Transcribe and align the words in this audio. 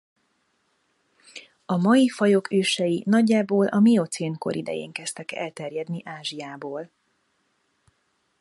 A 1.65 1.75
mai 1.77 2.09
fajok 2.09 2.51
ősei 2.51 3.03
nagyjából 3.05 3.67
a 3.67 3.79
miocén 3.79 4.35
kor 4.37 4.55
idején 4.55 4.91
kezdtek 4.91 5.31
elterjedni 5.31 6.01
Ázsiából. 6.05 6.91